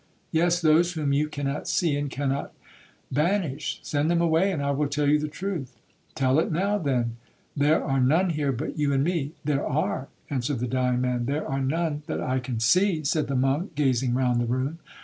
'—'Yes, 0.31 0.59
those 0.59 0.93
whom 0.93 1.13
you 1.13 1.27
cannot 1.27 1.67
see, 1.67 1.95
and 1.95 2.09
cannot 2.09 2.55
banish,—send 3.11 4.09
them 4.09 4.19
away, 4.19 4.51
and 4.51 4.63
I 4.63 4.71
will 4.71 4.87
tell 4.87 5.07
you 5.07 5.19
the 5.19 5.27
truth.'—'Tell 5.27 6.39
it 6.39 6.51
now, 6.51 6.79
then; 6.79 7.17
there 7.55 7.83
are 7.83 7.99
none 8.01 8.31
here 8.31 8.51
but 8.51 8.79
you 8.79 8.93
and 8.93 9.03
me.'—'There 9.03 9.63
are,' 9.63 10.07
answered 10.31 10.57
the 10.57 10.65
dying 10.67 11.01
man. 11.01 11.25
'There 11.27 11.47
are 11.47 11.61
none 11.61 12.01
that 12.07 12.19
I 12.19 12.39
can 12.39 12.59
see,' 12.59 13.03
said 13.03 13.27
the 13.27 13.35
monk, 13.35 13.75
gazing 13.75 14.15
round 14.15 14.41
the 14.41 14.47
room. 14.47 14.79